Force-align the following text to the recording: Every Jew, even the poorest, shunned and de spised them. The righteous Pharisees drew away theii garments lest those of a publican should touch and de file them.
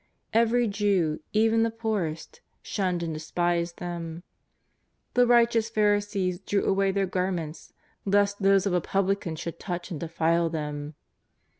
Every 0.33 0.67
Jew, 0.67 1.19
even 1.31 1.61
the 1.61 1.69
poorest, 1.69 2.41
shunned 2.63 3.03
and 3.03 3.13
de 3.13 3.19
spised 3.19 3.75
them. 3.77 4.23
The 5.13 5.27
righteous 5.27 5.69
Pharisees 5.69 6.39
drew 6.39 6.65
away 6.65 6.91
theii 6.91 7.11
garments 7.11 7.71
lest 8.03 8.39
those 8.39 8.65
of 8.65 8.73
a 8.73 8.81
publican 8.81 9.35
should 9.35 9.59
touch 9.59 9.91
and 9.91 9.99
de 9.99 10.07
file 10.09 10.49
them. 10.49 10.95